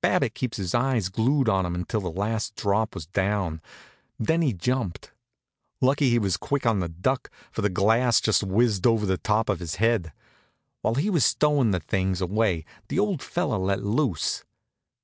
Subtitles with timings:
[0.00, 3.60] Babbitt keeps his eyes glued on him until the last drop was down,
[4.18, 5.12] then he jumped.
[5.80, 9.48] Lucky he was quick on the duck, for the glass just whizzed over the top
[9.48, 10.12] of his head.
[10.82, 14.42] While he was stowin' the things away the old fellow let loose.